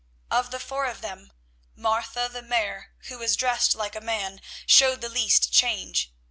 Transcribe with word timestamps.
Of 0.31 0.49
the 0.49 0.59
four 0.59 0.85
of 0.87 1.01
them 1.01 1.31
Martha 1.75 2.27
the 2.27 2.41
Mare, 2.41 2.91
who 3.01 3.19
was 3.19 3.35
dressed 3.35 3.75
like 3.75 3.95
a 3.95 4.01
man, 4.01 4.41
showed 4.65 4.99
the 5.01 5.09
least 5.09 5.53
change. 5.53 6.11